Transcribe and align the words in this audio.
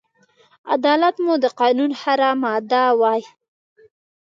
عدالت 0.73 1.15
مو 1.25 1.33
د 1.43 1.45
قانون 1.59 1.91
هره 2.01 2.29
ماده 2.43 2.83
وای 2.99 3.21